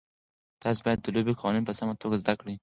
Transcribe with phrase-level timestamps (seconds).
[0.61, 2.55] تاسي باید د لوبې قوانین په سمه توګه زده کړئ.